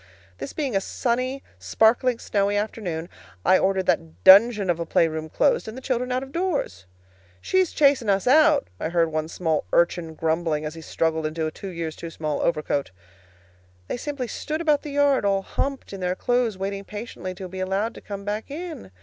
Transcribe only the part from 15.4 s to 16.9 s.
humped in their clothes, waiting